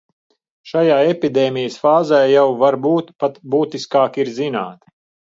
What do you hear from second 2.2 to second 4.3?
jau varbūt pat būtiskāk